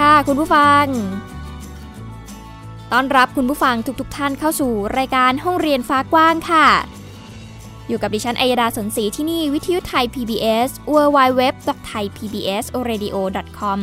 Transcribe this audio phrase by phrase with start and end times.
[0.00, 0.84] ค่ะคุณผู้ฟัง
[2.92, 6.66] ต้อนรับคุณผู้ฟังทุกๆทท่านเข้าสู่รายการห้องเรียนฟ้ากว้างค่ะ
[7.88, 13.78] อยู่กับดิฉันอัยดาสนศรีที่นี่วิทยุไทย PBS www.thaipbsradio.com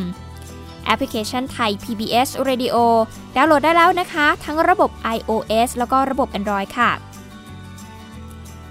[0.86, 2.76] แอปพลิเคชันไทย PBS Radio
[3.36, 6.90] ดาวน์โหลดได้แล้วนะคะ ทั้งระบบ iOS แล้วก็ระบบ Android ค่ะ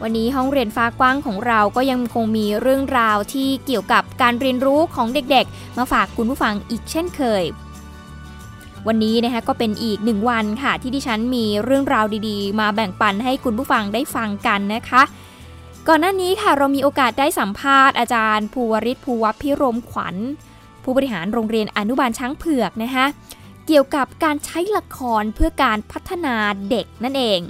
[0.03, 7.44] วันนี้ห้องเรียนฟ้ากว้างของเราก็ยังคงมีเรื่องราวที่เกี่ยวกับการเรียนรู้ของเด็กๆ มาฝากคุณผู้ฟังอีกเช่นเคย
[8.88, 15.02] วันนี้นะคะก็เป็นอีกหนึ่งวันค่ะ ที่ดิฉันมีเรื่องราวดีๆ มาแบ่งปันให้คุณผู้ฟังได้ฟังกันนะคะ
[15.88, 20.16] ก่อนหน้านี้ค่ะเรามีโอกาสได้สัมภาษณ์อาจารย์ภูวริศภูวพิรมขวัญ
[20.84, 23.06] ผู้บริหารโรงเรียนอนุบาลช้างเผือกนะคะ
[23.67, 26.36] เกี่ยวกับการใช้ละครเพื่อการพัฒนา
[26.70, 27.42] เด็กนั่นเอง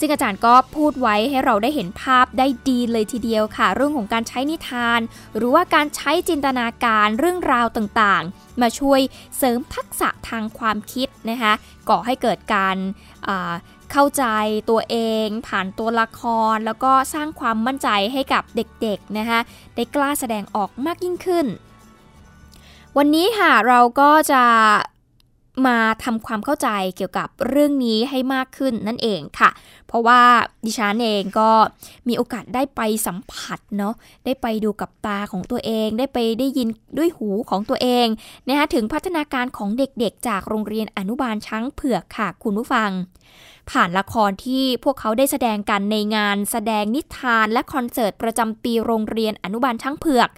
[0.00, 5.00] ซึ่งอาจารย์ก็พูดไว้ให้เราได้เห็นภาพได้ดีเลยทีเดียวค่ะ เรื่องของการใช้นิทาน
[5.36, 9.00] หรือว่าการใช้จินตนาการเรื่องราวต่างๆ มาช่วย
[9.36, 11.52] เสริมทักษะทางความคิดนะคะ
[11.88, 12.76] ก่อให้เกิดการ
[13.92, 14.24] เข้าใจ
[14.70, 16.20] ตัวเอง ผ่านตัวละค
[16.54, 19.40] ร แล้วก็สร้างความมั่นใจให้กับเด็กๆนะคะ
[19.74, 21.46] ได้กล้าแสดงออกมากยิ่งขึ้น
[22.96, 24.42] วันนี้ค่ะเราก็จะ
[25.66, 29.50] มาทำความเข้าใจเกี่ยวกับเรื่องนี้ให้มากขึ้นนั่นเองค่ะ
[29.86, 30.20] เพราะว่า
[30.64, 31.50] ดิฉันเองก็
[32.08, 36.68] มีโอกาสได้ไปสัมผัสเนาะได้ไปดูกับตาของตัวเอง ได้ไปได้ยิน
[36.98, 38.06] ด้วยหูของตัวเอง
[38.48, 42.90] นะคะถึงพัฒนาการของเด็กๆ จากโรงเรียนอนุบาลช้างเผือกค่ะ คุณผู้ฟัง
[43.70, 50.28] ผ่านละครที่พวกเขาได้แสดงกันในงานแสดงนิทานและคอนเสิร์ตประจำปีโรงเรียนอนุบาลช้างเผือก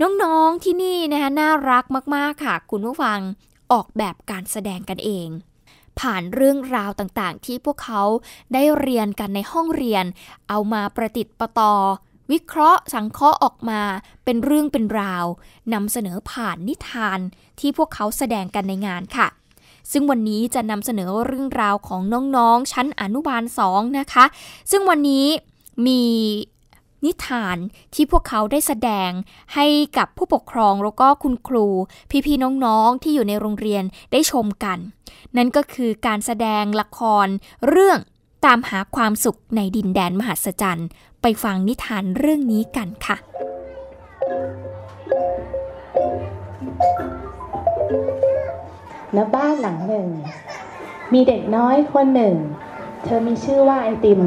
[0.00, 3.18] น้องๆที่นี่นะคะน่ารักมากๆค่ะ คุณผู้ฟัง
[3.72, 5.28] ออกแบบการแสดงกันเอง
[6.00, 8.02] ผ่านเรื่องราวต่างๆ ที่พวกเขา
[8.54, 10.04] ได้เรียนกันในห้องเรียน
[10.48, 11.74] เอามาประติดประต่อ
[12.32, 13.80] วิเคราะห์สังเคราะห์ออกมา
[14.24, 15.26] เป็นเรื่องเป็นราว
[15.72, 17.18] นำเสนอผ่านนิทาน
[17.60, 19.28] ที่พวกเขาแสดงกันในงานค่ะ
[19.92, 22.00] ซึ่งวันนี้จะนำเสนอเรื่องราวของ
[22.36, 24.24] น้องๆ ชั้นอนุบาล 2 นะคะ
[24.70, 25.26] ซึ่งวันนี้
[25.86, 26.02] มี
[27.04, 27.56] นิทาน
[27.94, 29.10] ที่พวกเขาได้แสดง
[29.54, 29.66] ให้
[29.98, 31.66] กับผู้ปกครองแล้วก็คุณครู
[32.26, 34.78] พี่ๆน้องๆที่อยู่ในโรงเรียนได้ชมกัน
[35.36, 37.26] นั่นก็คือการแสดงละคร
[37.68, 37.98] เรื่อง
[38.44, 40.88] ตามหาความสุขในดินแดนมหัศจรรย์
[41.22, 43.16] ไปฟังนิทานเรื่องนี้กันค่ะ
[49.16, 50.08] ณ บ้านหลังหนึ่ง
[51.12, 52.36] มีเด็กน้อยคนหนึ่ง
[53.04, 54.20] เธอมีชื่อว่าไอติม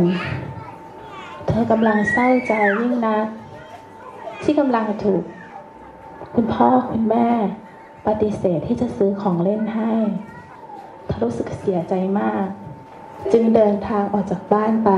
[1.49, 3.19] เธอกำลังเศร้าใจยิ่งนะ
[4.43, 5.23] ที่กำลังถูก
[6.35, 7.29] คุณพ่อคุณแม่
[8.07, 9.91] ปฏิเสธที่จะซื้อของเล่นให้
[11.05, 12.47] เธอรู้สึกเสียใจมาก
[13.31, 14.91] จึงเดินทางออกจากบ้านไป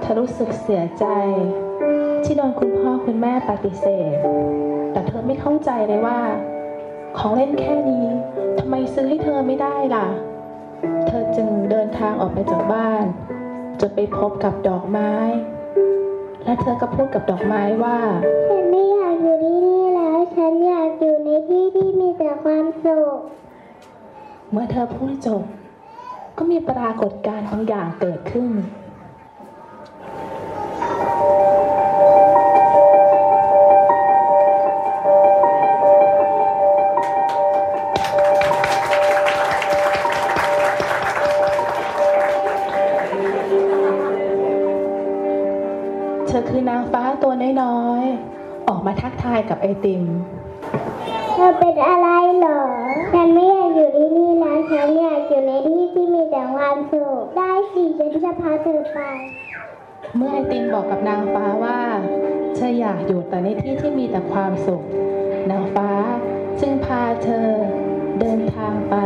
[0.00, 1.06] เธอรู้สึกเสียใจ
[2.24, 4.12] ที่โดนคุณพ่อคุณแม่ปฏิเสธ
[4.92, 6.18] แต่เธอไม่เข้าใจเลยว่า
[7.16, 8.06] ของเล่นแค่นี้
[8.58, 10.06] ทำไมซื้อให้เธอไม่ได้ล่ะ
[11.06, 13.04] เธอจึงเดินทางออกไปจากบ้าน
[13.80, 15.12] จนไปพบกับดอกไม้
[16.44, 17.98] และเธอก็พูดกับดอกไม้ว่า
[18.48, 23.18] ฉันไม่อยากอยู่ที่นี่แล้ว ฉันอยากอยู่ในที่ที่มีแต่ความสุข
[24.50, 25.42] เมื่อเธอพูดจบ
[26.36, 28.50] ก็มีปรากฏการณ์บางอย่างเกิดขึ้น
[46.68, 47.32] นางฟ้าตัว
[47.62, 50.04] น้อยๆ ออกมาทักทายกับไอติม
[51.32, 52.62] เธอเป็นอะไรเหรอ
[53.12, 58.98] ฉันไม่อยากอยู่ที่นี่แล้วฉันอยากอยู่ในที่ที่มีแต่ความสุข ได้สิฉันจะพาเธอไป
[60.16, 61.80] เมื่อไอติมบอกกับนางฟ้าว่า
[62.54, 64.82] เธออยากอยู่แต่ในที่ที่มีแต่ความสุข
[65.50, 65.90] นางฟ้า
[66.60, 67.48] จึงพาเธอ
[68.20, 68.96] เดินทางไป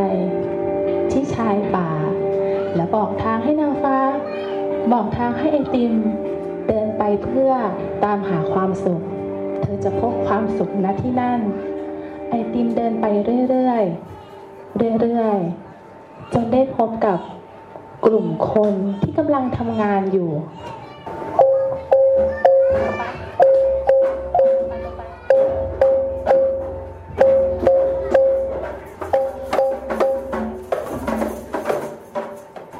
[1.11, 1.91] ที่ชายป่า
[2.75, 3.99] และบอกทางให้นางฟ้า
[4.93, 6.32] บอกทางให้ไอติมเดิน
[7.05, 7.53] ไปเพื่อ
[8.05, 9.03] ตามหาความสุข
[9.61, 11.41] เธอจะพบความสุขณที่นั่น
[12.29, 13.07] ไอติมเดินไป
[13.49, 17.19] เรื่อยๆ เรื่อยๆ จนได้พบกับ
[18.07, 18.73] กลุ่มคน
[19.03, 20.31] ที่กำลังทำงานอยู่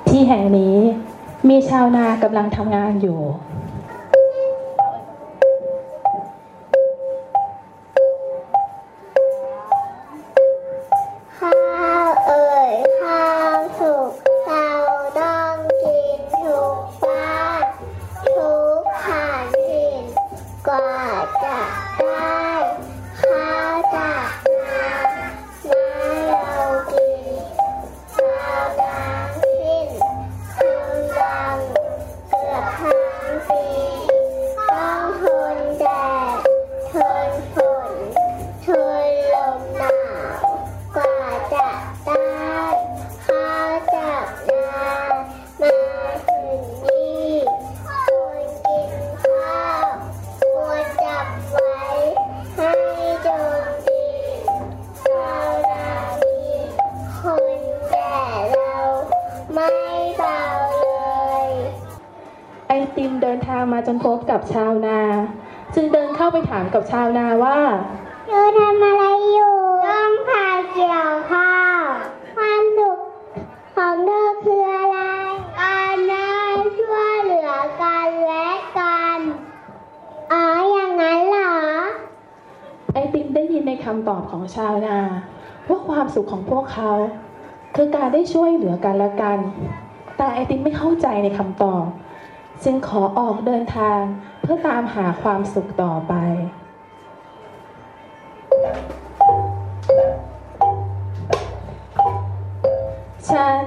[0.09, 0.77] ที่แห่งนี้
[1.49, 3.21] มีชาวนากำลังทำงานอยู่
[66.75, 67.59] กับชาวนาว่า
[68.27, 71.81] เธอทำอะไรอยู่ต้องพาเกี่ยวข้าว
[72.37, 72.99] ความสุข
[73.77, 74.99] ของเธอคืออะไร
[75.61, 76.33] การได้
[76.81, 77.53] ช่วยเหลือ
[77.83, 79.19] กันและกัน
[80.33, 81.55] อ๋ออย่างนั้นเหรอ
[82.93, 84.99] ไอติมได้ยินในคำตอบของชาวนา
[85.69, 86.91] ว่าความสุขของพวกเขา
[87.77, 89.39] คือการได้ช่วยเหลือกันและกัน
[90.17, 91.85] แต่ไอติมไม่เข้าใจในคำตอบ
[92.65, 94.01] จึงขอออกเดินทาง
[94.41, 96.15] เพื่อตามหาความสุขต่อไป
[103.29, 103.67] ฉัน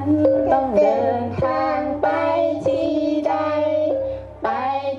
[0.51, 2.07] ต้องเดินทางไป
[2.65, 2.91] ที่
[3.27, 3.33] ใด
[4.43, 4.47] ไป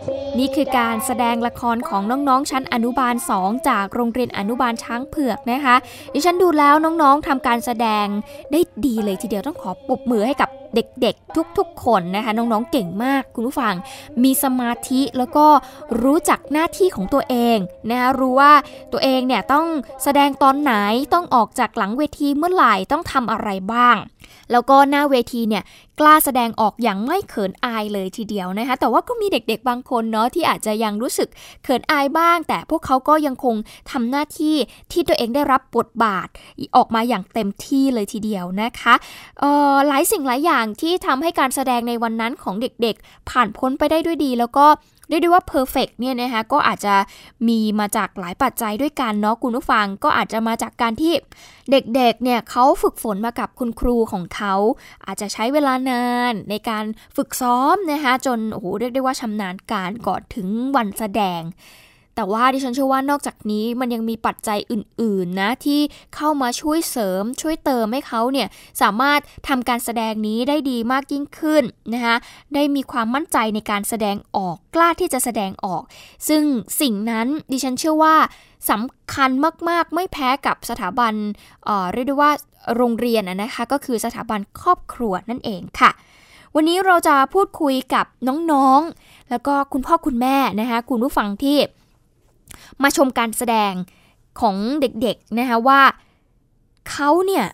[0.04, 5.76] ที่นี่คือการแสดงละครของน้องๆ ชั้นอนุบาล 2 จากโรงเรียนอนุบาลช้างเผือกนะคะ
[6.14, 8.06] ดิฉันดูแล้วน้องๆทำการแสดง
[8.52, 13.74] ได้ดีเลยทีเดียวต้องขอปรบมือให้กับเด็กๆทุกๆคนนะคะน้องๆเก่งมากคุณผู้ฟัง
[14.22, 15.46] มีสมาธิแล้วก็
[16.02, 17.58] รู้จักหน้าที่ของตัวเอง
[17.90, 18.52] นะคะรู้ว่า
[18.92, 19.66] ตัวเองเนี่ยต้อง
[20.02, 20.72] แสดงตอนไหน
[21.14, 23.96] ต้องออกจากหลังเวทีเมื่อไหร่ต้องทำอะไรบ้าง
[24.52, 25.62] แล้วก็หน้าเวทีเนี่ย
[26.00, 31.28] กล้าแสดงออกอย่างไม่เขินอายเลยทีเดียวนะคะ แต่ว่าก็มีเด็กๆบางคนเนาะที่อาจจะยังรู้สึก
[31.64, 33.56] เขินอายบ้าง แต่พวกเขาก็ยังคง
[33.90, 34.56] ทำหน้าที่
[34.92, 36.28] ที่ตัวเองได้รับบทบาท
[36.76, 38.94] ออกมาอย่างเต็มที่เลยทีเดียวนะคะ
[39.42, 44.66] ออหลายสิ่งหลายอย่างที่ทำให้การแสดงในวันนั้นของเด็กๆ ผ่านพ้นไปได้ด้วยดี แล้วก็
[45.08, 46.94] เรียกได้ว่า perfect เนี่ยนะคะก็อาจจะ
[47.48, 51.12] มีมาจากหลายปัจจัยด้วยกันเนาะคุณผู้ฟังก็อาจจะมาจากการที่
[51.70, 54.54] เด็กๆเนี่ยเขาฝึกฝนมากับคุณครูของเขา
[55.06, 56.84] อาจจะใช้เวลานานในการ
[57.16, 61.42] ฝึกซ้อมนะคะจนโอ้โหเรียกได้ว่าชำนาญการก่อนถึงวันแสดง
[62.16, 65.80] แต่ว่าดิฉันเชื่อว่านอกจากนี้มันยังมีปัจจัยอื่น ๆ นะ ที่
[66.14, 68.48] เข้ามาช่วยเสริมช่วยเติมให้เขาเนี่ย
[68.82, 71.62] สามารถทำการแสดงนี้ได้ดีมากยิ่งขึ้น
[71.94, 72.16] นะคะ
[72.54, 75.82] ได้มีความมั่นใจในการแสดงออกกล้าที่จะแสดงออก
[76.28, 76.42] ซึ่ง
[76.80, 78.16] สิ่งนั้นดิฉันเชื่อว่า
[78.70, 79.30] สำคัญ
[79.68, 81.14] มาก ๆ ไม่แพ้กับสถาบัน
[81.64, 82.30] เอ่อเรียกได้ว่า
[82.76, 85.90] โรงเรียนนะคะก็คือสถาบันครอบครัวนั่นเองค่ะ
[86.54, 88.06] วันนี้เราจะพูดคุยกับ
[88.52, 91.58] น้องๆ แล้วก็คุณพ่อคุณแม่นะคะคุณผู้ฟังที่
[92.82, 93.72] มาชมการแสดง
[94.40, 95.82] ของเด็กๆนะคะว่า
[96.90, 97.46] เขาเนี่ย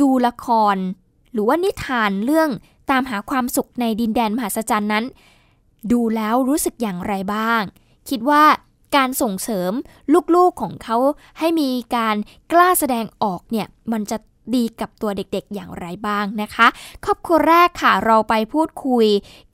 [0.00, 0.76] ดูละคร
[1.32, 2.50] หรือว่านิทานเรื่อง
[2.90, 5.04] ตามหาความสุขในดินแดนมหัศจรรย์นั้น
[5.92, 7.62] ดูแล้วรู้สึกอย่างไรบ้าง
[8.08, 8.44] คิดว่า
[8.96, 9.72] การส่งเสริม
[10.34, 10.96] ลูกๆของเขา
[11.38, 12.16] ให้มีการ
[12.52, 14.18] กล้าแสดงออกเนี่ยมันจะ
[14.54, 16.66] ดีกับตัวเด็กๆอย่างไรบ้างนะคะ
[17.04, 19.06] ครอบครัวแรกค่ะเราไปพูดคุย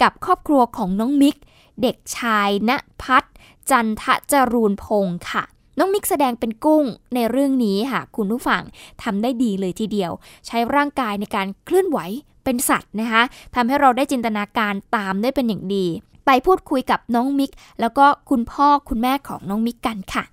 [0.02, 1.36] กับครอบครัวของน้องมิก
[1.82, 2.70] เด็กชายณ
[3.02, 3.34] พัฒน์
[3.70, 5.44] จันทจรูนพงศ์ค่ะ
[5.78, 8.62] น้องมิกแสดงเป็นกุ้งในเรื่องนี้ค่ะ คุณผู้ฟัง
[9.02, 10.12] ทำได้ดีเลยทีเดียว
[10.46, 11.98] ใช้ร่างกายในการเคลื่อนไหว
[12.44, 13.22] เป็นสัตว์นะคะ
[13.54, 15.86] ทำให้เราได้จินตนาการตามได้เป็นอย่างดี
[16.26, 20.24] ไปพูดคุยกับน้องมิก แล้วก็คุณพ่อคุณแม่ของน้องมิกกันค่ะ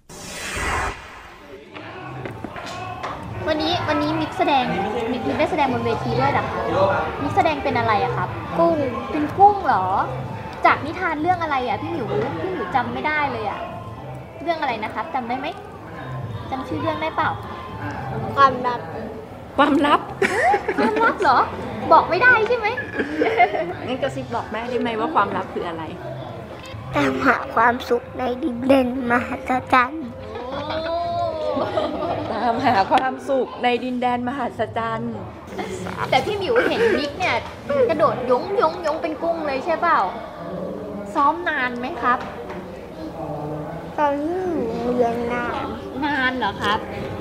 [3.47, 4.63] วันนี้วันนี้มิกแสดง
[5.11, 6.61] มิกมิกได้แสดงบนเวทีด้วยเหรอคะ
[7.21, 8.77] มิกแสดงเป็นอะไรอะครับ กุ้ง
[9.11, 9.85] เป็นกุ้งเหรอ
[10.65, 13.59] จากนิทานเรื่องอะไรอะพี่หมิวพี่หมิวจำไม่ได้เลยอะ
[14.43, 15.47] เรื่องอะไรนะครับจำได้ไหม
[16.51, 17.29] จำชื่อเรื่องได้เปล่า
[18.35, 18.79] ความลับ
[19.57, 19.99] ความลับ
[20.77, 21.39] ความลับเหรอ
[21.91, 22.67] บอกไม่ได้ใช่ไหม
[23.87, 25.83] งั้นกระซิบบอกแม่ได้ไหมว่าความลับคืออะไร
[26.95, 30.05] ตามหาความสุขในดินแดนมหัศจรรย์
[32.31, 35.13] ตาามหาความสุขในดินแดนมหัศจรรย์
[36.09, 37.35] แต่พี่หมิวเห็นมิกเนี่ย
[37.89, 39.99] กระโดดยงยงยงเป็นกุ้งเลยใช่เปล่า
[41.15, 42.19] ซ้อมนานไหมครับ
[43.97, 44.55] ตอนที่หนู
[44.95, 45.55] เรียนนาน
[46.05, 46.77] นานเหรอครับ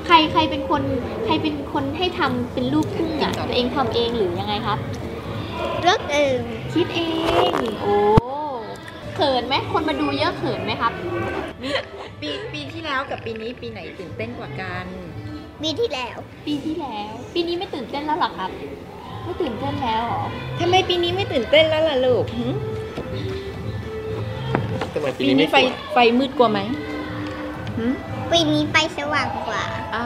[0.06, 0.82] ใครใครเป็นคน
[1.24, 4.78] ใครเป็นคนให้ทำเป็นรูปกุ้งอะตัวเองทำเองหรือยังไงครับ
[5.82, 6.38] เลือกเอง
[6.72, 7.00] คิดเอ
[7.50, 7.96] ง โอ้
[9.14, 10.92] เขินไหมคนมาดูเยอะเขินไหมครับ
[12.20, 14.86] ปีปีที่แล้วกับปีนี้ปีไหนตื่นเต้นกว่ากัน
[15.62, 16.16] ปีที่แล้ว
[16.46, 18.50] ปีที่แล้ว ปีนี้ไม่ตื่นเต้นแล้วเหรอครับ
[19.24, 20.22] ไม่ตื่นเต้นแล้วเหรอ
[20.60, 26.60] ทำไมปีนี้ไม่ตื่นเต้นแล้วล่ะลูกหึทำไมปีปีนี้นี้ไม่ไฟกลัวไฟมืดกว่าไหม
[27.78, 27.86] หึ
[28.32, 29.62] ปีนี้ไปสว่างกว่า
[29.94, 30.04] อ่า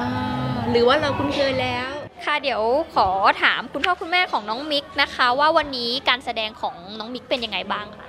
[0.71, 1.89] หรือว่าเราคุ้นเคยแล้ว
[2.25, 2.63] ค่ะเดี๋ยว
[2.95, 3.09] ขอ
[3.43, 8.07] ถามคุณพ่อคุณแม่ของน้องมิกนะคะ ว่าวันนี้การแสดงของน้องมิกเป็นยังไงบ้างคะ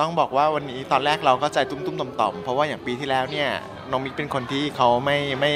[0.00, 3.48] ต้องบอกว่าวันนี้ตอนแรกเราก็ใจตุ้มๆต่อมๆเพราะว่าอย่างปีที่แล้วเนี่ย
[3.90, 5.52] น้องมิกเป็นคนที่เขาไม่ไม่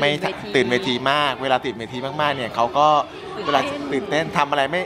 [0.00, 2.86] ไม่ตื่นเวทีตื่นเวทีมาก เวลาตื่นเวทีมากๆเนี่ยเขาก็
[3.44, 3.60] เวลา
[3.92, 4.82] ตื่นเต้นทำอะไรไม่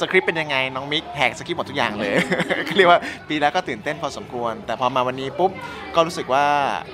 [0.00, 2.14] สคริปต์เป็นยังไงน้องมิกแหกสคริปต์หมดทุกอย่างเลย
[2.68, 5.50] ก็เรียกว่าปีแล้วก็ตื่นเต้นพอสมควร แต่พอมาวันนี้ปุ๊บ
[5.94, 6.44] ก็รู้สึกว่า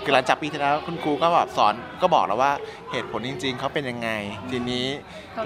[0.05, 2.53] คือหลังจากปีที่แล้วคุณครูก็แบบสอนก็บอกแล้วว่า
[2.93, 4.09] เหตุผลจริง ๆเขาเป็นยังไง
[4.51, 4.87] ทีนี้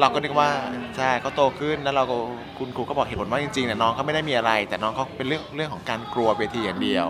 [0.00, 0.48] เราก็นึกว่า
[0.96, 2.16] ใช่เขาโตขึ้นแล้วเราก็
[2.58, 7.06] คุณครูก็บอกเหตุผลว่าจริงๆเนี่ยน้องเขาไม่ได้มีอะไร แต่น้องเขาเป็นเรื่องเรื่องของการกลัวเวทีอย่างเดียว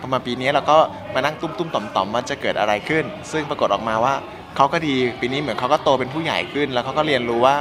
[0.00, 0.76] พอมาปีนี้เราก็
[1.14, 4.14] มานั่งตุ้มๆต่อมๆว่าจะเกิดอะไรขึ้น ซึ่งปรากฏออกมาว่า
[4.56, 7.56] เขาก็ดีปีนี้เหมือนเขาก็โตเป็นผู้ใหญ่ขึ้น แล้วเขาก็เรียนรู้ว่า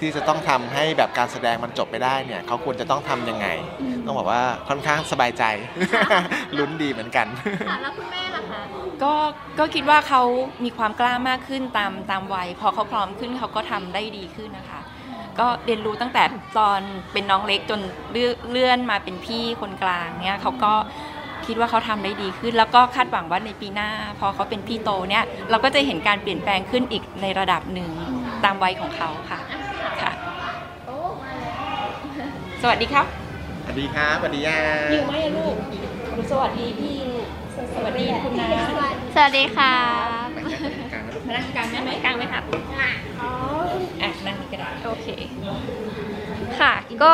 [0.00, 3.46] ที่จะต้องทำให้แบบการแสดงมันจบไปได้เนี่ยเขาควรจะต้องทำยังไง
[4.06, 5.44] ต้องบอกว่าค่อนข้างสบายใจ
[6.58, 7.26] ลุ้นดีเหมือนกัน
[7.68, 8.62] ค่ะแล้วคุณแม่ล่ะคะ
[9.02, 9.14] ก็
[9.58, 10.22] ก็คิดว่าเขา
[10.64, 14.80] มีความกล้ามากขึ้นตามตามวัยพอเขาพร้อมขึ้นเขาก็ทำได้ดีขึ้นนะคะ
[15.40, 16.24] ก็เรียนรู้ตั้งแต่
[16.58, 16.80] ตอน
[17.12, 17.80] เป็นน้องเล็กจน
[18.12, 20.72] เลื่อนเลื่อนมาเป็นพี่คนกลางเนี่ยเขาก็
[21.46, 27.90] คิดว่าเขาทำได้ดีขึ้น แล้วก็คาดหวังว่าในปีหน้า พอเขาเป็นพี่โตเนี่ยเราก็จะเห็นการเปลี่ยนแปลงขึ้นอีกในระดับหนึ่ง
[28.44, 29.40] ตามวัยของเขาค่ะ
[30.02, 30.12] ค่ะ
[30.86, 31.86] โอ้มาแล้ว
[32.62, 33.06] สวัสดีครับ
[33.64, 34.58] สวัสดีครับสวัสดีย่า
[34.92, 35.54] ยิวไหมอะลูก
[36.30, 36.96] สวัสดีพี่
[37.74, 38.48] สวัสดีคุณนะ
[39.14, 39.74] สวัสดีค่ะ
[41.26, 42.42] มานั่งกลางได้ไหมกลางไหมครับ
[44.02, 45.06] อะนั่งนี่ก็ได้โอเค
[46.60, 46.72] ค่ะ
[47.02, 47.10] ก็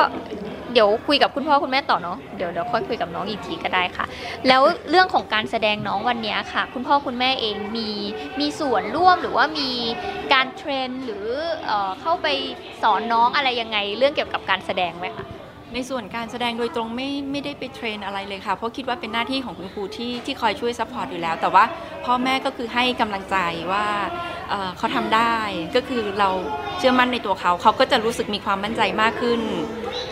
[0.57, 4.04] เดี๋ยวคุยกับคุณพ่อคุณแม่ต่อเนาะเดี๋ยวเดี๋ยวค่อยคุยกับน้องอีกทีก็ได้ค่ะ
[4.48, 7.88] แล้วเรื่องของการแสดงน้องวันนี้ค่ะ คุณพ่อคุณแม่เองมี
[8.40, 9.70] มีส่วนร่วมหรือว่ามี
[10.32, 11.26] การเทรนหรือ
[11.66, 12.26] เอ่อเข้าไป
[12.82, 15.26] สอนน้องอะไรยังไง เรื่องเกี่ยวกับการแสดงไหมคะ
[15.74, 21.64] ในส่วนการแสดงโดยตรงไม่ไม่ได้ไป train อะไรเลยค่ะ เพราะคิดว่าเป็นหน้าที่ของคุณครูที่ที่คอยช่วย support อยู่แล้ว แต่ว่า
[22.04, 23.36] พ่อแม่ก็คือให้กำลังใจ
[23.72, 23.84] ว่า
[24.50, 25.34] เออเขาทำได้
[25.76, 26.28] ก็คือเรา
[26.78, 29.40] เชื่อมั่นในตัวเขา เขาก็จะรู้สึกมีความมั่นใจมากขึ้น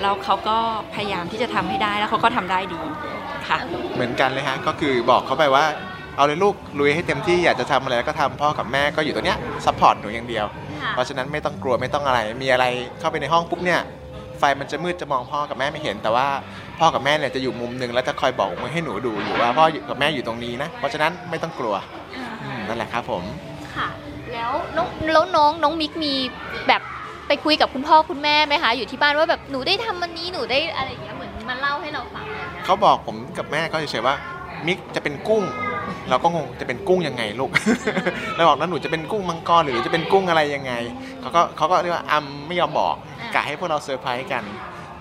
[0.03, 0.57] แล้วเขาก็
[0.95, 2.81] พยายามที่จะทำให้ได้แล้วเขาก็ทำได้ดี
[3.49, 3.59] ค่ะ
[3.95, 5.65] เหมือนกันเลยฮะก็คือบอกเขาไปว่า
[6.17, 10.47] เอาเลยลูกลุยให้เต็มที่อยากจะทำอะไรก็ทำพ่อกับแม่ก็อยู่ตรงเนี้ยsupport หนูอย่างเดียว
[10.83, 12.65] ค่ะเพราะฉะนั้นไม่ต้องกลัวไม่ต้องอะไร มีอะไร
[12.99, 13.81] เข้าไปในห้องปุ๊บเนี่ย
[14.39, 16.27] ไฟมันจะมืดจะมองพ่อกับแม่ไม่เห็น แต่ว่า
[16.79, 21.75] พ่อกับแม่เนี่ยจะอยู่มุมหนึ่งแล้วจะคอยโบกมือให้หนูดูอยู่ว่าพ่ออยู่กับแม่อยู่ตรงนี้นะเพราะฉะนั้นไม่ต้องกลัว
[22.45, 23.23] อืมนั่นแหละครับผม
[23.77, 23.89] ค่ะ
[24.33, 26.15] แล้วน้องแล้วน้องน้องมิกมี
[26.69, 26.83] แบบ
[27.29, 34.15] ไปคุยกับคุณพ่อคุณแม่ไหมคะอยู่ที่บ้านว่าแบบหนูได้ทำวันนี้หนูได้อะไรอย่างเงี้ยเหมือนมาเล่าให้เราฟังอะไรอย่างเงี้ยเขาบอกผมกับแม่ก็เฉยๆว่า
[34.67, 35.45] มิกจะเป็นกุ้ง
[36.11, 37.51] เราก็งงจะเป็นกุ้งยังไงลูก
[38.35, 40.73] เราบอกแล้วหนูจะเป็นกุ้งมังกรหรือจะเป็นกุ้งอะไรยังไง
[41.21, 42.95] เขาก็เขาก็เรียกว่าอัมไม่ยอมบอก
[43.35, 44.45] กะให้พวกเราเซอร์ไพรส์กัน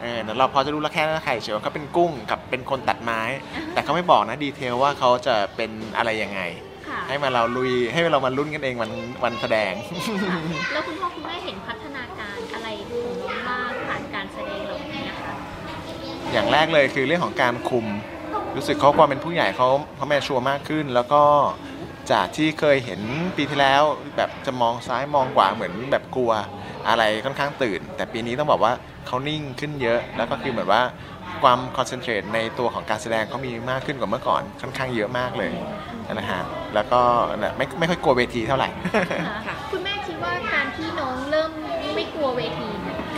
[0.01, 3.21] เออเดี๋ยวเราพอจะรู้แล้วแค่นั้นใครเฉยว่าเขาเป็นกุ้งกับเป็นคนตัดไม้
[3.73, 6.41] แต่เขาไม่บอกนะ detail ว่าเขาจะเป็นอะไรยังไง
[6.87, 8.91] ค่ะให้มาเราลุยให้เรามาลุ้นกันเองวัน
[9.23, 9.73] วันแสดง
[10.73, 11.84] แล้วคุณพ่อคุณแม่เห็นพัฒ
[16.31, 17.85] อย่างแรกเลยคือเรื่องของการคุม
[18.55, 21.23] รู้สึกเขาความเป็นผู้ใหญ่เขาเขาแมชัวร์มากขึ้น แล้วก็
[22.11, 23.01] จากที่เคยเห็น
[23.37, 23.83] ปีที่แล้ว
[24.17, 26.31] แบบจะมองซ้ายมองขวาเหมือนแบบกลัว
[26.87, 28.73] อะไรค่อนข้างตื่น แต่ปีนี้ต้องบอกว่า
[29.07, 30.81] เขานิ่งขึ้นเยอะ แล้วก็คือเหมือนว่า
[31.43, 35.53] ความคอนเซนเทรตในตัวของการแสดงเขามีมากขึ้นกว่าเมื่อก่อนค่อนข้างเยอะมากเลย
[36.13, 36.41] นะฮะ
[36.75, 37.01] แล้วก็
[37.57, 38.69] ไม่ไม่ค่อยกลัวเวทีเท่าไหร่
[39.71, 41.51] คุณแม่คิดว่าการที่น้องเริ่ม
[41.95, 42.64] ไม่กลัวเวที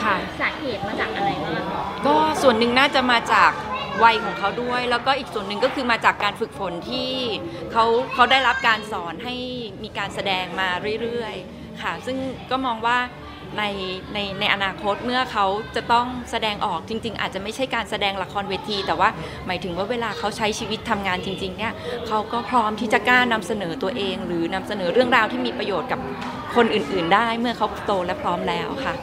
[0.07, 1.63] ค่ะ สาเหตุมาจากอะไรบ้าง
[2.05, 3.51] ก็ส่วนหนึ่งน่าจะมาจาก
[4.03, 7.09] วัยของเขาด้วย แล้วก็อีกส่วนหนึ่งก็คือมาจากการฝึกฝนที่
[7.71, 9.35] เขาเขาได้รับการสอนให้
[9.83, 10.69] มีการแสดงมา
[11.01, 12.17] เรื่อยๆค่ะ ซึ่ง
[12.51, 12.97] ก็มองว่า
[13.57, 13.63] ใน
[14.13, 15.45] ในในอนาคตเมื่อเขา
[15.75, 19.09] จะต้องแสดงออกจริง ๆ อาจจะไม่ใช่การแสดงละครเวที แต่ว่า
[19.47, 21.73] หมายถึงว่าเวลาเขาใช้ชีวิตทำงานจริงๆเนี่ย
[22.07, 25.99] เขาก็พร้อมที่จะกล้านำเสนอตัวเอง หรือนำเสนอเรื่องราวที่มีประโยชน์กับ
[26.55, 28.95] คนอื่น ๆ ได้เมื่อเขาโตและพร้อมแล้วค่ะ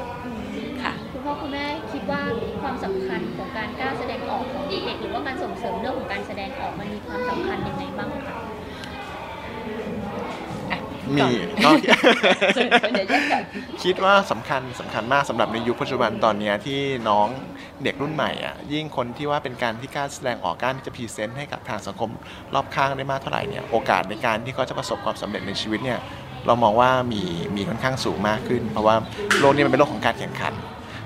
[0.82, 2.22] ค่ะ คุณพ่อคุณแม่คิด ว่า
[2.62, 8.36] ความสำคัญของการกล้าแสดงออกของเด็กๆหรือว่าการส่งเสริมเรื่องของการแสดงออกมันมีความสำคัญยังไงบ้างคะ
[11.14, 11.22] มมี
[11.64, 11.78] ก่อน
[12.82, 13.42] ก็เดี๋ยวแยกกัน
[13.82, 17.28] คิดว่าสำคัญสำคัญมากสำหรับในยุคปัจจุบันตอนเนี้ยที่น้อง
[17.84, 22.10] เด็กรุ่นใหม่อะยิ่งคนที่ว่าเป็นการที่กล้าแสดงออกกล้าที่จะพรีเซนต์ให้กับทางสังคม
[22.54, 25.98] รอบข้างได้มากเท่าไหร่เนี่ยโอกาสในการที่เขาจะประสบความสำเร็จในชีวิตเนี่ย
[26.46, 27.22] เรามองว่ามี
[27.56, 28.96] มีค่อนข้างสูงมากขึ้น เพราะว่า
[29.40, 30.54] โลกนี้มันเป็นโลกของการแข่งขัน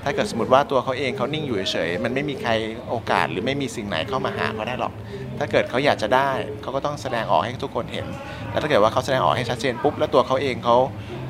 [0.09, 2.51] ถ้าเกิดสมมติว่าตัวเขาเองเขานิ่งอยู่เฉยๆมันไม่มีใคร
[2.89, 4.93] โอกาสหรือไม่มีสิ่งไหนเข้ามาหาเขาได้หรอก
[5.39, 6.31] ถ้าเกิดเขาอยากจะได้
[6.63, 8.07] เขาก็ต้องแสดงออกให้ทุกคนเห็น
[8.51, 10.77] แล้วถ้าเกิดว่าเขาแสดงออกให้ชัดเจนปุ๊บแล้วตัวเขาเองเขา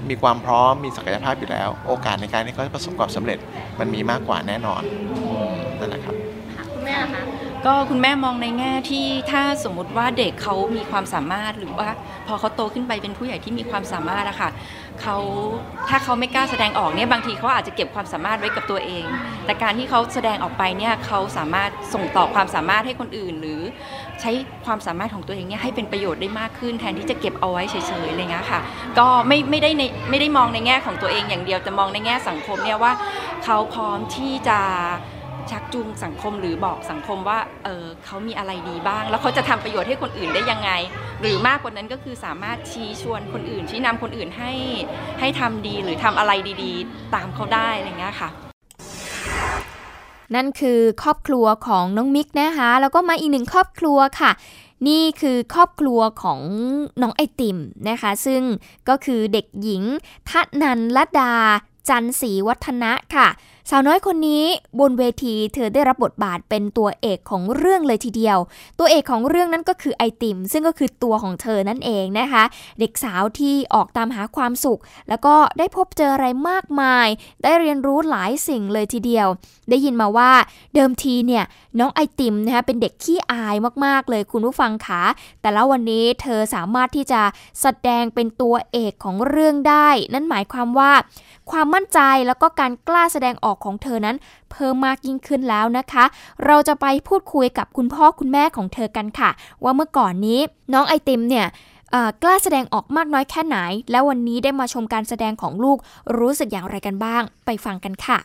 [0.09, 3.39] มีความพร้อมมีศักยภาพอยู่แล้ว โอกาสในการที่เขาประสบความสำเร็จ
[3.81, 4.83] มันมีมากกว่าแน่นอน
[5.79, 6.15] นั่นแหละครับ
[6.73, 7.23] คุณแม่ล่ะคะ
[7.67, 11.89] ก็คุณแม่มองในแง่ที่ถ้าสมมุติว่าเด็กเขามีความสามารถหรือว่า
[12.27, 14.51] พอเขาโตขึ้นไปเป็นผู้ใหญ่ที่มีความสามารถอะค่ะ
[15.03, 15.17] เขา
[15.89, 19.05] ถ้าเขาไม่กล้าแสดงออกเนี่ยบางทีเขาอาจจะเก็บความสามารถไว้กับตัวเอง
[19.47, 23.61] แต่การที่เขาแสดงออกไปเนี่ยเขาสามารถส่งต่อความสามารถให้คนอื่น หรือ
[24.21, 24.31] ใช้
[24.65, 28.61] ความสามารถของตัวเองเนี่ยให้เป็นประโยชน์ได้มากขึ้น แทนที่จะเก็บเอาไว้เฉยๆอะไรเงี้ยค่ะ
[28.99, 32.93] ก็ไม่ไม่ได้ในไม่ได้มองในแง่ของตัวเองอย่างเดียวแต่มองในแง่สังคมเนี่ยว่า
[33.45, 34.59] เขาพร้อมที่จะ
[35.53, 40.71] ชักจูงสังคมหรือบอกสังคมว่าเออเขามีอะไรดีบ้าง แล้วเขาจะทำประโยชน์ให้คนอื่นได้ยังไง
[41.21, 44.53] หรือมากกว่านั้นก็คือสามารถชี้ชวนคนอื่น ชี้นำคนอื่นให้
[45.21, 48.31] ให้ทำดีหรือทำอะไรดีๆ ตามเขาได้อะไรเงี้ยค่ะ
[50.35, 54.31] นั่นคือครอบครัวของน้องมิกนะคะแล้วก็มาอีกหนึ่งครอบครัวค่ะ
[54.89, 56.41] นี่คือครอบครัวของ
[57.03, 58.43] น้องไอติมนะคะ ซึ่ง
[58.89, 59.83] ก็คือเด็กหญิง
[60.31, 61.35] ทันันลดา
[61.89, 63.29] จันศรีวัฒนะค่ะ
[63.71, 64.45] สาวน้อยคนนี้
[64.81, 68.39] บนเวทีเธอได้รับบทบาทเป็นตัวเอกของเรื่องเลยทีเดียว
[68.79, 72.45] ตัวเอกของเรื่องนั้นก็คือไอติม ซึ่งก็คือตัวของเธอนั่นเองนะคะ
[72.81, 77.07] เด็กสาวที่ออกตามหาความสุข แล้วก็ได้พบเจออะไรมากมาย
[77.43, 79.29] ได้เรียนรู้หลายสิ่งเลยทีเดียว
[79.71, 80.33] ได้ยินมาว่า
[80.75, 81.45] เดิมทีเนี่ย
[81.79, 85.05] น้องไอติมนะคะเป็นเด็กขี้อายมากๆเลยคุณผู้ฟังคะ
[85.41, 87.23] แต่แล้ววันนี้เธอสามารถที่จะ
[87.61, 90.93] แสดงเป็นตัวเอกของเรื่องได้ นั่นหมายความว่า
[91.51, 94.17] ความมั่นใจแล้วก็การกล้าแสดงออกของเธอนั้น
[94.53, 96.05] เพิ่มมากยิ่งขึ้นแล้วนะคะ
[96.47, 99.31] เราจะไปพูดคุยกับคุณพ่อคุณแม่ของเธอกันค่ะ
[99.65, 100.41] ว่าเมื่อก่อนนี้
[100.73, 101.47] น้องไอติมเนี่ย
[101.93, 103.57] เอ่อกล้าแสดงออกมากน้อยแค่ไหน
[103.91, 105.79] แล้ววันนี้ได้มาชมการแสดงของลูก
[106.19, 108.19] รู้สึกอย่างไรกันบ้าง ไปฟังกันค่ะ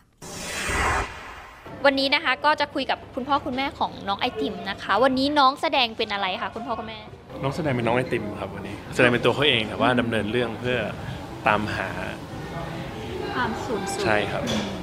[1.85, 6.99] วันนี้นะคะก็จะคุยกับคุณพ่อคุณแม่ของน้องไอติมนะคะ วันนี้น้องแสดงเป็นอะไรคะคุณพ่อคุณแม่
[7.43, 10.77] น้องแสดงเป็นน้องไอติมครับวันนี้ แสดงเป็นตัวเขาเองแต่ว่าดำเนินเรื่องเพื่อ
[11.47, 11.89] ตามหา
[13.33, 14.82] ความสูงสุดใช่ครับความ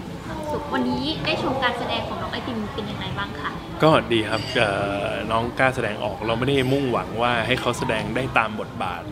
[0.52, 3.50] สุข วันนี้ได้ชมการแสดงของน้องไอติมเป็นยังไงบ้างคะ
[3.82, 4.62] ก็ดีครับเอ
[5.08, 9.02] อน้องกล้าแสดงออกเราไม่ได้มุ่งหวังว่าให้เขาแสดงได้ตามบทบาท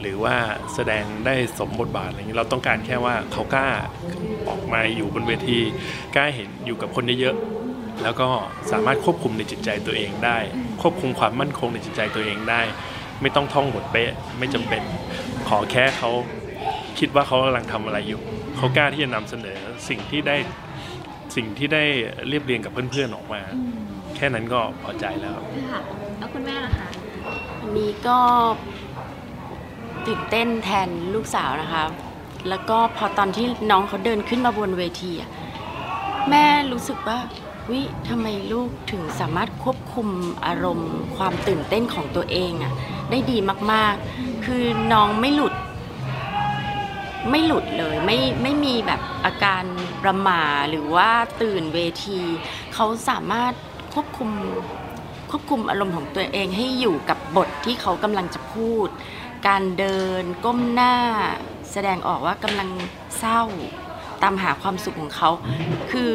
[0.00, 0.36] หรือว่า
[0.74, 3.68] แสดงได้สมบทบาทอะไรอย่างนี้เราต้องการแค่ว่าเขากล้า
[4.48, 5.58] ออกมาอยู่บนเวที
[6.16, 8.28] กล้าเห็นอยู่กับคนเยอะๆแล้วก็
[8.70, 10.38] สามารถควบคุมในจิตใจตัวเองได้
[10.82, 12.62] ควบคุมความมั่นคงในจิตใจตัวเองได้
[13.20, 14.82] ไม่ต้องท่องบทเป๊ะไม่จำเป็น
[15.48, 16.10] ขอแค่เขา
[16.98, 18.20] คิดว่าเขากำลังทำอะไรอยู่
[18.56, 20.36] เขากล้าที่จะนำเสนอสิ่งที่ได้
[21.36, 21.84] สิ่งที่ได้
[22.28, 23.40] เรียบเรียงกับเพื่อนๆออกมา
[24.16, 25.80] แค่นั้นก็พอใจแล้วครับค่ะ
[26.18, 26.88] แล้วคุณแม่ล่ะคะ
[27.60, 28.18] วันนี้ก็
[30.06, 31.84] ตื่นเต้นแทนลูกสาวนะคะ
[32.48, 35.30] แล้วก็พอตอนที่น้องเขาเดินขึ้นมาบนเวทีอะ
[36.30, 37.18] แม่รู้สึกว่า
[37.70, 40.08] วิทำไมลูกถึงสามารถควบคุม
[40.46, 42.72] อารมณ์ ความตื่นเต้นของตัวเองอะ
[43.10, 43.38] ได้ดี
[43.72, 45.54] มากๆ คือน้องไม่หลุด
[47.28, 49.64] ไม่หลุดเลยไม่ไม่มีแบบอาการ
[50.02, 51.10] ประหม่าหรือว่า
[51.42, 52.20] ตื่นเวที
[52.74, 53.52] เขาสามารถ
[53.94, 54.30] ควบคุม
[55.30, 58.88] ควบคุมอารมณ์ของตัวเองให้อยู่กับบทที่เขากำลังจะพูด
[59.48, 60.94] การเดินก้มหน้า
[61.72, 62.68] แสดงออกว่ากำลัง
[63.18, 63.42] เศร้า
[64.22, 65.30] ตามหาความสุขของเขา
[65.92, 66.12] คือ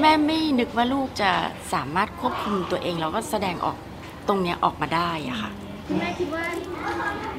[0.00, 1.30] แม่ไม่นึกว่าลูกจะ
[1.72, 3.76] สามารถควบคุมตัวเอง แล้วก็แสดงออก
[4.28, 5.50] ตรงเนี้ยออกมาได้อะค่ะ
[5.86, 6.44] คุณแม่คิดว่า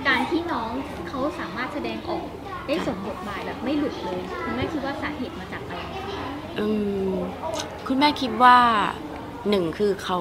[0.08, 0.72] การที่น้อง
[1.08, 2.26] เขาสามารถแสดงออก
[2.68, 5.82] ได้สมบทบาทแบบไม่หลุดเลยคุณแม่คิดว่าสาเหตุมาจากอะไร
[6.60, 6.68] อื
[7.10, 7.12] ม
[7.88, 8.58] คุณแม่คิดว่า
[9.50, 10.20] หนึ่งคือเขา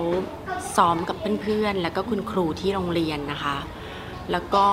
[0.76, 3.56] ซ้อมกับเพื่อนๆแล้วก็คุณครูที่โรงเรียนนะคะ
[4.32, 4.64] แล้วก็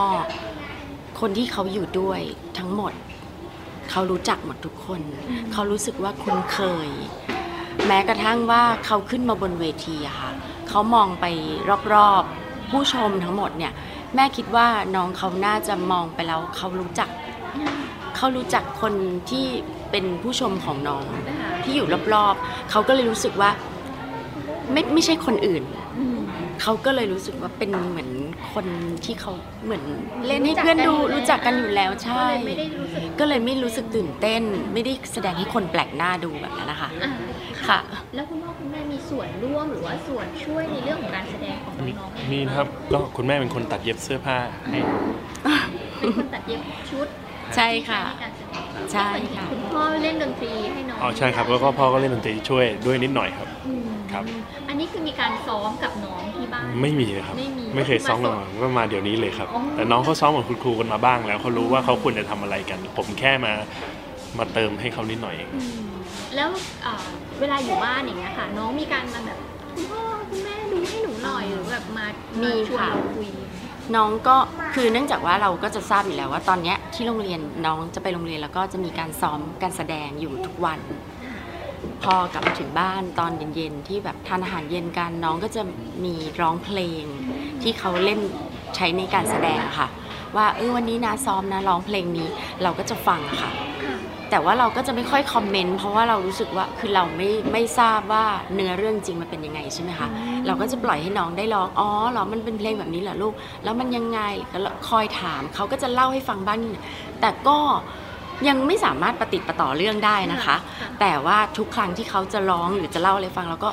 [1.20, 2.22] คนที่เขาอยู่ด้วย
[2.58, 2.94] ทั้งหมด
[3.90, 5.02] เขารู้จักหมดทุกคน
[5.52, 6.90] เขารู้สึกว่าคุ้นเคย
[7.88, 10.32] แม้กระทั่งว่าเขาขึ้นมาบนเวทีอะค่ะ
[10.70, 11.26] เขามองไป
[11.94, 13.74] รอบๆผู้ชมทั้งหมดเนี่ย
[14.16, 17.10] แม่คิดว่าน้องเขาน่าจะมองไปแล้วเขารู้จัก
[18.16, 18.94] เขารู้จักคน
[19.30, 19.46] ที่
[19.92, 21.06] เป็นผู้ชมของน้อง
[21.64, 23.50] ที่อยู่รอบๆเขาก็เลยรู้สึกว่า
[24.72, 25.64] ไม่ไม่ใช่คนอื่น
[26.62, 28.10] เขาก็เลยรู้สึกว่าเป็นเหมือน
[28.54, 28.66] คน
[29.06, 29.32] ที่เขา
[29.66, 29.84] เหมือน
[30.28, 37.12] เล่นให้เพื่อนดูรู้จักกันอยู่แล้วใช่ ก็เลยไม่ได้รู้สึกก็เลยไม่รู้สึกตื่นเต้น ไม่ได้แสดงให้คนแปลกหน้าดูแบบนั้นนะคะอ่า
[37.68, 37.80] ค่ะ
[38.16, 44.38] แล้วคุณพ่อคุณแม่มีส่วนร่วมหรือว่าส่วนช่วยในเรื่องของการแสดงของมีน้องๆไหมีนะครับก็คุณแม่เป็นคนตัดเย็บเสื้อผ้า
[44.70, 44.80] ให้
[46.00, 46.62] เป็นคนตัดเย็บ
[46.92, 47.08] ชุด
[47.56, 48.54] ใช่ค่ะที่ใช้ในการแสด
[48.84, 54.24] งใช่ค่ะคุณพ่อเล่นดนตรีให้น้องอ๋อใช่ครับแล้วก็พ่อก็เล่นดนตรีช่วยด้วยนิดหน่อยครับอืมครับ
[54.70, 63.54] อันนี้คือมีการซ้อมกับน้องที่บ้าน ไม่มีเลยครับ ไม่มีไม่เคยซ้อมกันมาก็มาเดี๋ยวนี้เลยครับ อ๋อ แต่น้องเขาซ้อมกับคุณครูกันมาบ้างแล้วเขารู้ว่าเขาควรจะทำอะไรกัน ผมแค่มา
[64.38, 65.84] มาเติมให้เขานิดหน่อยเอง อืม
[66.36, 66.50] แล้ว
[66.84, 67.06] เอ่อ
[67.40, 69.40] เวลาอยู่บ้านอย่างเงี้ยค่ะ น้องมีการมาแบบ
[69.74, 72.06] คุณพ่อคุณแม่ดูให้หนูหน่อยหรือแบบมา
[72.42, 73.28] มีมาชวนค่ะ เราคุย
[73.96, 74.36] น้องก็
[74.74, 80.80] คือเนื่องจากว่าเราก็จะทราบอยู่แล้วว่าตอนเนี้ยที่โรงเรียนน้องจะไปโรงเรียนแล้วก็จะมีการซ้อมการแสดงอยู่ทุกวัน
[82.04, 85.62] พอกลับมาถึงบ้านตอนเย็นๆที่แบบทานอาหารเย็นกันน้องก็จะ
[86.04, 87.04] มีร้องเพลง
[87.62, 88.20] ที่เขาเล่น
[88.76, 89.88] ใช้ในการแสดงค่ะ
[90.36, 92.28] ว่าเออวันนี้นะซ้อมนะร้องเพลงนี้
[92.64, 93.52] เราก็จะฟังค่ะ
[94.34, 100.08] แต่ว่าเราก็จะไม่ค่อยคอมเมนต์เพราะว่าเรารู้สึกว่าคือเราไม่ไม่ทราบว่าเนื้อเรื่องจริงมันเป็นยังไงใช่ไหมคะ
[100.46, 104.20] เราก็จะปล่อยให้น้องได้ร้องอ๋อเหรอมันเป็นเพลงแบบนี้เหรอลูก แล้วมันยังไง
[104.52, 104.58] ก็
[104.90, 106.60] คอยถามเขาก็จะเล่าให้ฟังบ้าง
[107.22, 107.58] แต่ก็
[108.48, 110.56] ยังไม่สามารถประติดประต่อเรื่องได้นะคะ
[111.00, 113.70] แต่ว่าทุกครั้งที่เขาจะร้องหรือจะเล่าอะไรฟังเราก็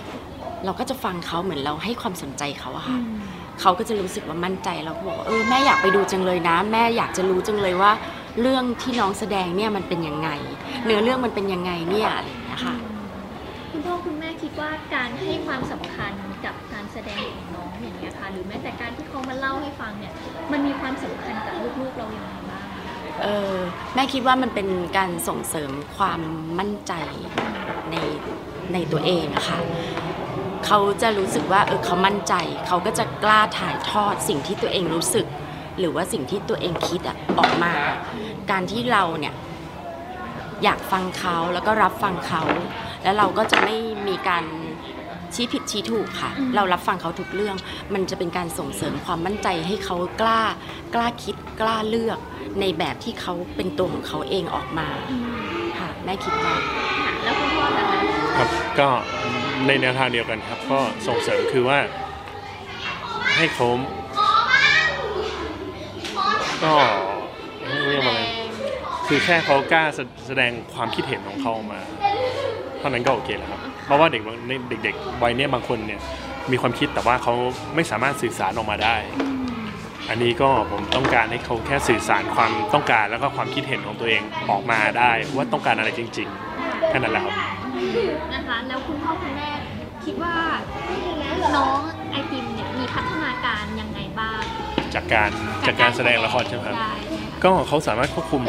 [0.64, 2.98] เราก็จะฟังเขาเหมือนเราให้ความสนใจเขาอะค่ะ
[3.60, 7.92] เขาก็จะรู้สึกว่ามั่นใจเราก็บอกว่าเออแม่อยากไปดูจังเลยนะ แม่อยากจะรู้จังเลยว่า
[8.42, 10.28] เรื่องที่น้องแสดงเนี่ยมันเป็นยังไง
[10.84, 12.76] เนื้อเรื่องมันเป็นยังไงเนี่ยอะไรอย่างเงี้ยค่ะ
[13.70, 16.12] คุณพ่อคุณแม่คิดว่าการให้ความสำคัญ
[16.44, 20.12] กับการแสดงของน้องอย่างเงี้ยค่ะ หรือแม้แต่การที่เขามาเล่าให้ฟังเนี่ย
[20.52, 22.64] มันมีความสำคัญกับลูกๆเราอย่างไรบ้าง
[23.22, 23.54] เออ
[23.94, 26.20] แม่คิดว่ามันเป็นการส่งเสริมความ
[26.58, 26.92] มั่นใจ
[27.90, 27.96] ใน
[28.72, 29.58] ในตัวเองอะค่ะ
[30.66, 32.34] เขาจะรู้สึกว่าเออเขามั่นใจ
[32.66, 35.26] เขาก็จะกล้าถ่ายทอดสิ่งที่ตัวเองรู้สึก
[35.78, 37.72] หรือว่าสิ่งที่ตัวเองคิดอะออกมา
[38.50, 39.34] การที่เราเนี่ย
[40.64, 42.42] อยากฟังเขาแล้วก็รับฟังเขา
[43.02, 43.76] แล้วเราก็จะไม่
[44.08, 44.44] มีการ
[45.34, 47.56] ชี้ผิดชี้ถูกค่ะอืมเรารับฟังเขาทุกเรื่อง
[47.94, 50.42] มันจะเป็นการส่งเสริมความมั่นใจให้เขากล้า
[50.94, 52.18] กล้าคิดกล้าเลือก
[52.60, 54.88] ในแบบที่เขาเป็นตัวของเขาเองออกมา
[55.78, 56.54] ค่ะแม่คิดว่า
[57.04, 58.00] ค่ะแล้วคุณพ่อล่ะคะ
[58.36, 58.88] ครับก็
[59.66, 61.78] ในแนวทางเดียวกันครับ ก็ส่งเสริมคือว่า
[63.36, 63.68] ให้เขา
[66.64, 66.74] ก็
[67.88, 68.22] เรียกว่าอะไร
[69.12, 71.80] คือแค่เขากล้าแสแสดงความคิดเห็นของเขาออกมา
[72.78, 74.52] เท่านั้นก็โอเคแล้วครับ เพราะว่าเด็กใน
[74.84, 76.00] เด็กๆวัยเนี้ยบางคนเนี่ย
[76.50, 77.34] มีความคิดแต่ว่าเขา
[77.74, 78.96] ไม่สามารถสื่อสารออกมาได้
[80.08, 87.34] อันนี้ก็ผมต้องการให้เขาแค่สื่อสารความต้องการแล้วก็ความคิดเห็นของตัวเองออกมาได้ ว่าต้องการอะไรจริงๆแค่นั้นแหละครับ
[88.34, 89.50] นะคะแล้วคุณพ่อคุณแม่
[90.04, 90.36] คิดว่า
[91.56, 91.78] น้อง
[92.10, 94.40] ไอติมเนี่ยมีพัฒนาการยังไงบ้าง
[94.94, 95.30] จากการ
[95.66, 96.92] จากการแสดงละครใช่ไหมครับได้
[97.44, 98.42] ก็เขาสามารถควบคุม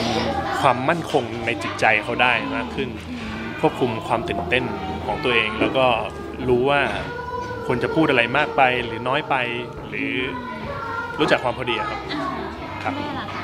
[0.62, 2.90] ความมั่นคงในจิตใจเขาได้มากขึ้น
[3.62, 4.64] ควบคุมความตื่นเต้น
[5.06, 5.86] ของตัวเอง แล้วก็
[6.48, 6.82] รู้ว่า
[7.66, 9.36] ควรจะพูดอะไรมากไปหรือน้อยไป
[9.88, 10.14] หรือ
[11.20, 12.00] รู้จักความพอดีอะครับ
[12.84, 13.44] ครับแม่ล่ะคะ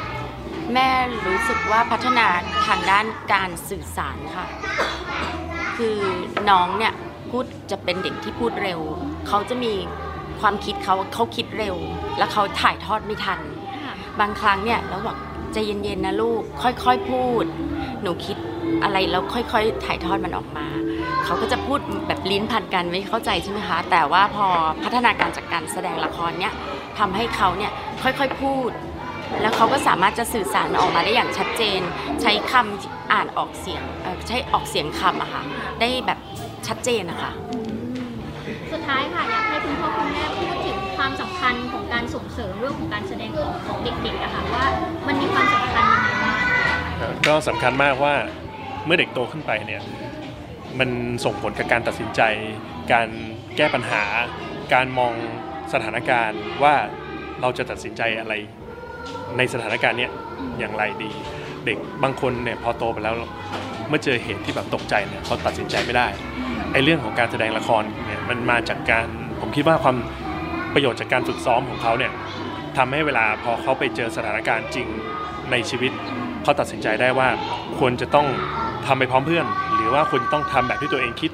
[0.74, 0.90] แม่
[1.28, 2.28] รู้สึกว่าพัฒนา
[2.68, 4.48] ทางด้านการสื่อสารค่ะ
[5.78, 5.98] คือ
[6.50, 6.94] น้องเนี่ย
[7.30, 8.80] พูดจะเป็นเด็กที่พูดเร็ว
[9.28, 9.74] เขาจะมี
[10.40, 11.76] ความคิดเขาเขาคิดเร็ว
[12.18, 13.40] แล้วเขาถ่ายทอดไม่ทัน
[13.86, 15.18] ค่ะบางครั้งเนี่ยเราบอก
[15.54, 17.44] ใจเย็นๆนะลูก ค่อยๆพูด
[18.02, 18.38] หนูคิด
[18.84, 20.68] อะไรแล้วค่อยๆ ถ่ายทอดมันออกมา
[21.26, 24.48] เขาก็จะพูดแบบลิ้นพันกันไม่เข้าใจใช่ไหมคะ แต่ว่าพอ
[24.84, 26.54] พัฒนาการจากการแสดงละครเนี่ย
[27.00, 28.72] ทำให้เขาเนี่ยค่อยๆพูด
[29.42, 31.82] แล้วเขาก็สามารถจะสื่อสารออกมาได้อย่างชัดเจน
[32.22, 33.84] ใช้คำอ่านออกเสียง
[34.28, 35.44] ใช้ออกเสียงคำอะค่ะ
[35.82, 36.20] ได้แบบ
[36.68, 37.32] ชัดเจนนะคะ
[38.72, 40.47] สุดท้ายค่ะอยากให้คุณพ่อคุณแม่พูด
[40.98, 44.66] ความสำคัญของการส่งเสริมเรื่องของการแสดงออกของเด็กๆอะค่ะว่า
[45.08, 46.38] มันมีความสำคัญยังไงบ้าง
[47.28, 48.16] ก็สำคัญมากว่า
[48.86, 49.82] เมื่อเด็กโตขึ้นไปเนี่ย
[50.80, 50.90] มัน
[51.26, 52.22] ส่งผลกับการตัดสินใจ
[52.94, 53.08] การ
[53.58, 54.04] แก้ปัญหา
[54.74, 55.14] การมอง
[55.74, 56.76] สถานการณ์ว่า
[57.42, 58.34] เราจะตัดสินใจอะไร
[59.38, 60.12] ในสถานการณ์เนี้ย
[60.60, 61.10] อย่างไรดี
[61.66, 63.16] เด็กบางคนเนี่ยพอโตไปแล้ว
[63.90, 66.08] เมื่อเจอเหตุที่แบบตกใจเนี่ยเขาตัดสินใจไม่ได้
[66.72, 69.08] ไอ้เรื่องของการแสดงละครเนี่ยมันมาจากการ
[69.42, 69.98] ผมคิดว่าความ
[70.74, 72.12] ประโยชน์จากการฝึกซ้อมของเขาเนี่ย
[72.78, 74.88] ทำให้เวลาพอเขาไปเจอสถานการณ์จริง
[75.52, 75.92] ในชีวิต
[76.44, 77.28] เขาตัดสินใจได้ว่า
[77.80, 78.28] ควรจะต้อง
[78.86, 81.32] ทำไปพร้อมเพื่อน หรือว่าควรจะต้องทำแบบที่ตัวเองคิด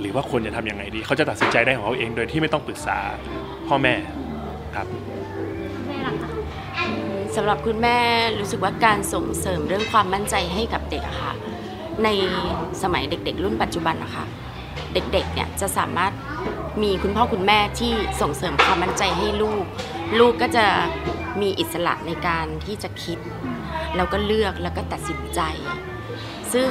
[0.00, 2.98] หรือว่าควรจะทำยังไงดี เขาจะตัดสินใจได้ของเขาเองโดยที่ไม่ต้องปรึกษา
[3.68, 3.94] พ่อแม่
[4.76, 4.86] ครับ
[7.36, 7.98] สำหรับคุณแม่
[8.38, 11.32] รู้สึกว่าการส่งเสริมเรื่องความมั่นใจให้กับเด็กอะค่ะ
[12.04, 12.08] ใน
[12.82, 14.24] สมัยเด็ก ๆ รุ่นปัจจุบันนะคะ
[14.94, 16.12] เด็กๆเนี่ยจะสามารถ
[16.82, 19.64] มีคุณพ่อคุณแม่ที่ส่งเสริมความมั่นใจให้ลูก
[20.18, 20.66] ลูกก็จะ
[21.40, 23.18] มีอิสระในการที่จะคิด
[23.96, 25.40] แล้วก็เลือกแล้วก็ตัดสินใจ
[26.52, 26.70] ซึ่ง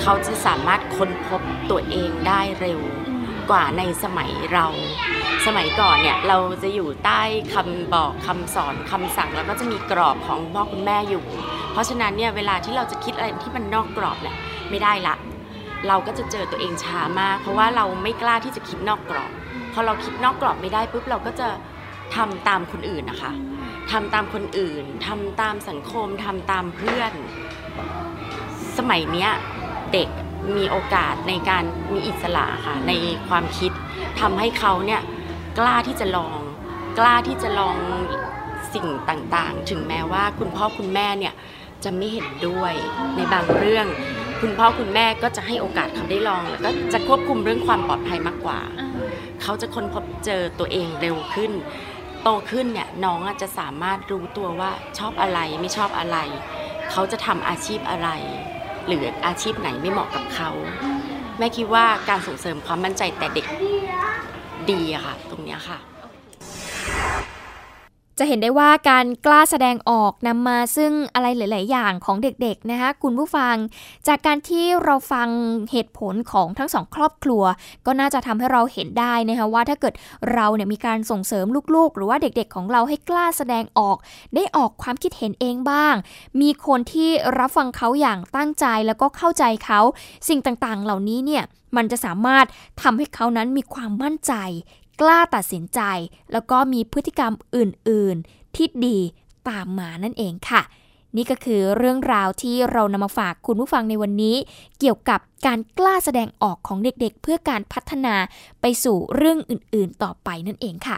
[0.00, 2.80] เขาจะสามารถค้นพบตัวเองได้เร็ว
[3.50, 4.66] กว่าในสมัยเรา
[5.46, 7.22] สมัยก่อนเนี่ยเราจะอยู่ใต้
[7.54, 11.24] คำบอกคำสอนคำสั่ง แล้วก็จะมีกรอบของพ่อคุณแม่อยู่
[11.72, 14.36] เพราะฉะนั้นเนี่ยเวลาที่เราจะคิดอะไรที่มันนอกกรอบเนี่ย
[14.70, 15.14] ไม่ได้ละ
[15.88, 19.30] เราก็จะเจอตัวเองช้ามาก เพราะว่าเราไม่กล้าที่จะคิดนอกกรอบ
[19.72, 21.48] พอเราคิดนอกกรอบไม่ได้ปุ๊บเราก็จะ
[22.16, 23.32] ทำตามคนอื่นนะคะ
[23.90, 27.12] ทำตามคนอื่นทำตามสังคมทำตามเพื่อน
[28.78, 29.30] สมัยเนี้ย
[29.92, 30.08] เด็ก
[30.56, 32.92] มีโอกาสในการมีอิสระค่ะใน
[33.28, 33.72] ความคิด
[34.20, 35.02] ทำให้เขาเนี่ย
[35.58, 36.38] กล้าที่จะลอง
[36.98, 37.76] กล้าที่จะลอง
[38.74, 41.34] สิ่งต่างๆ ถึงแม้ว่าคุณพ่อคุณแม่เนี่ย
[41.84, 42.72] จะไม่เห็นด้วย
[43.16, 43.86] ในบางเรื่อง
[44.40, 48.60] คุณพ่อคุณแม่ก็จะให้โอกาสเขาได้ลอง แล้วก็จะควบคุมเรื่องความปลอดภัยมากกว่า
[49.42, 51.52] เขาจะค้นพบเจอตัวเองเร็วขึ้น
[52.22, 56.18] โตขึ้นเนี่ยน้องอะจะสามารถรู้ตัวว่าชอบอะไรไม่ชอบอะไร
[56.90, 58.08] เขาจะทำอาชีพอะไร
[58.86, 60.50] หรืออาชีพไหนไม่เหมาะกับเขา
[61.38, 63.46] แม่คิดว่าการส่งเสริมความมั่นใจแต่เด็ก
[64.70, 65.78] ดีอะค่ะ ตรงเนี้ยค่ะ
[68.18, 73.54] จะเห็นได้ว่าการกล้าแสดงออกนำมาซึ่งอะไรหลาย ๆ อย่างของเด็ก ๆ นะคะคุณผู้ฟัง
[74.08, 75.28] จากการที่เราฟัง
[75.72, 77.42] เหตุผลของทั้งสองครอบครัว
[77.86, 79.94] ก็น่าจะทำให้เราเห็นได้นะคะว่าถ้าเกิด
[80.32, 83.96] เราเนี่ยมีการส่งเสริมลูก ๆ หรือว่าเด็ก ๆ ของเราให้กล้าแสดงออก
[84.34, 85.94] ได้ออกความคิดเห็นเองบ้าง
[86.40, 89.80] มีคนที่รับฟังเขาอย่างตั้งใจแล้วก็เข้าใจเขา
[90.28, 91.44] สิ่งต่าง ๆ เหล่านี้เนี่ย
[91.76, 92.46] มันจะสามารถ
[92.82, 94.32] ทำให้เขานั้นมีความมั่นใจ
[95.00, 95.80] กล้าตัดสินใจ
[96.32, 98.98] แล้วก็มีพฤติกรรมอื่น ๆ ที่ดี
[99.48, 100.62] ตามมานั่นเองค่ะ
[101.16, 104.36] นี่ก็คือเรื่องราวที่เรานำมาฝากคุณผู้ฟังในวันนี้
[104.78, 108.14] เกี่ยวกับการกล้าแสดงออกของเด็ก ๆ เพื่อการพัฒนา
[108.60, 110.96] ไปสู่เรื่องอื่น ๆ ต่อไปนั่นเองค่ะ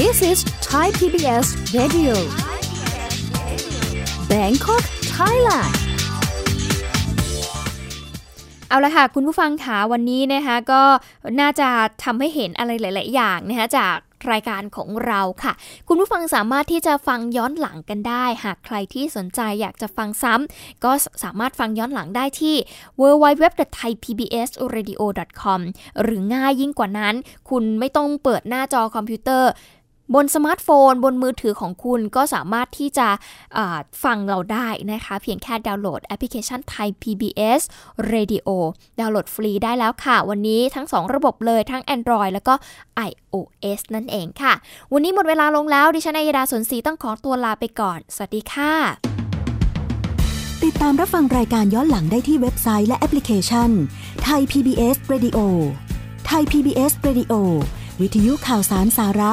[0.00, 1.46] This is Thai PBS
[1.78, 2.14] Radio
[4.30, 4.84] Bangkok
[5.16, 5.83] Thailand
[8.68, 10.82] เอาละค่ะคุณผู้ฟังคะวันนี้นะคะก็
[11.40, 11.68] น่าจะ
[12.04, 13.96] ทำให้เห็นอะไรหลาย ๆ อย่างนะคะจาก
[14.32, 15.52] รายการของเราค่ะ
[15.88, 20.92] คุณผู้ฟังสามารถที่จะฟังย้อนหลังกันได้ หากใครที่สนใจอยากจะฟังซ้ำก็
[21.24, 22.54] สามารถฟังย้อนหลังได้ที่
[23.00, 25.60] www.thaipbsradio.com
[26.02, 27.14] หรือง่ายยิ่งกว่านั้น
[27.50, 29.50] คุณไม่ต้องเปิดหน้าจอคอมพิวเตอร์
[30.14, 33.08] บนสมาร์ทโฟน บนมือถือของคุณก็สามารถที่จะ
[34.04, 37.60] ฟังเราได้นะคะ เพียงแค่ดาวน์โหลดแอปพลิเคชันไทย PBS
[38.12, 38.48] Radio
[39.00, 42.54] ดาวน์โหลดฟรีได้แล้วค่ะ วันนี้ทั้ง 2 ระบบเลยทั้ง Android แล้วก็
[43.08, 44.52] iOS นั่นเองค่ะ
[44.92, 48.72] วันนี้หมดเวลาลงแล้ว ดิฉันอัยดาสนศรีต้องขอตัวลาไปก่อน สวัสดีค่ะ
[50.64, 53.70] ติดตามรับฟังรายการย้อนหลังได้ที่เว็บไซต์และแอปพลิเคชัน
[54.24, 55.38] ไทย PBS Radio
[56.26, 57.32] ไทย PBS Radio
[58.00, 59.32] วิทยุข่าวสารสาระ